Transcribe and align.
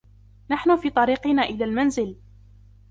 نحن 0.49 0.75
في 0.77 0.89
طريقنا 0.89 1.41
إلى 1.43 1.63
المنزل. 1.65 2.15